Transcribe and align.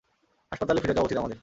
হাসপাতালে 0.51 0.79
ফিরে 0.81 0.93
যাওয়া 0.93 1.07
উচিৎ 1.07 1.17
আমাদের! 1.17 1.37